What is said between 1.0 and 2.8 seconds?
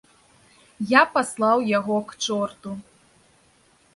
паслаў яго к чорту.